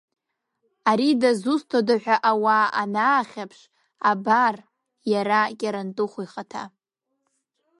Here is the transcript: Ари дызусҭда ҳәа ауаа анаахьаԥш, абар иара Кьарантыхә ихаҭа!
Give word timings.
Ари 0.89 1.09
дызусҭда 1.21 1.95
ҳәа 2.03 2.15
ауаа 2.31 2.67
анаахьаԥш, 2.81 3.59
абар 4.09 4.55
иара 5.11 5.39
Кьарантыхә 5.59 6.17
ихаҭа! 6.23 6.63